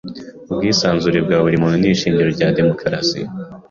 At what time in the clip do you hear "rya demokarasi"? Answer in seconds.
2.37-3.19